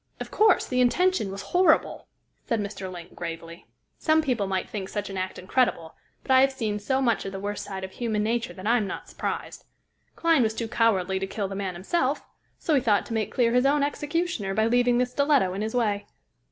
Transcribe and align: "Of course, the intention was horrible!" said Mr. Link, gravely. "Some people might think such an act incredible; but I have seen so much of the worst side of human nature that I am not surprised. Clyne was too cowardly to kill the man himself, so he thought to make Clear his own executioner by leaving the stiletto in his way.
"Of 0.19 0.31
course, 0.31 0.65
the 0.65 0.81
intention 0.81 1.29
was 1.29 1.43
horrible!" 1.53 2.07
said 2.47 2.59
Mr. 2.59 2.91
Link, 2.91 3.13
gravely. 3.13 3.67
"Some 3.99 4.23
people 4.23 4.47
might 4.47 4.67
think 4.67 4.89
such 4.89 5.11
an 5.11 5.15
act 5.19 5.37
incredible; 5.37 5.93
but 6.23 6.31
I 6.31 6.41
have 6.41 6.51
seen 6.51 6.79
so 6.79 7.03
much 7.03 7.23
of 7.23 7.31
the 7.31 7.39
worst 7.39 7.63
side 7.63 7.83
of 7.83 7.91
human 7.91 8.23
nature 8.23 8.51
that 8.53 8.65
I 8.65 8.77
am 8.77 8.87
not 8.87 9.07
surprised. 9.07 9.63
Clyne 10.15 10.41
was 10.41 10.55
too 10.55 10.67
cowardly 10.67 11.19
to 11.19 11.27
kill 11.27 11.47
the 11.47 11.53
man 11.53 11.75
himself, 11.75 12.23
so 12.57 12.73
he 12.73 12.81
thought 12.81 13.05
to 13.05 13.13
make 13.13 13.31
Clear 13.31 13.53
his 13.53 13.67
own 13.67 13.83
executioner 13.83 14.55
by 14.55 14.65
leaving 14.65 14.97
the 14.97 15.05
stiletto 15.05 15.53
in 15.53 15.61
his 15.61 15.75
way. 15.75 16.07